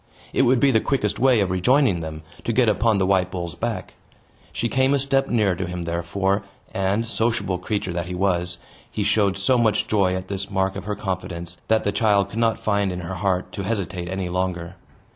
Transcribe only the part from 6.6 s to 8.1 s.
and sociable creature that